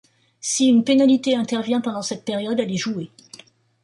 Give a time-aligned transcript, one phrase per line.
[0.39, 3.11] Si une pénalité intervient pendant cette période, elle est jouée.